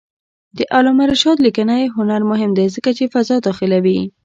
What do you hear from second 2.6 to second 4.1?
ځکه چې فضا داخلوي.